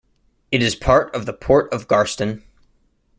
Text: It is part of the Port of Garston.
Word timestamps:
It 0.51 0.63
is 0.63 0.73
part 0.73 1.13
of 1.13 1.27
the 1.27 1.33
Port 1.33 1.71
of 1.71 1.87
Garston. 1.87 2.43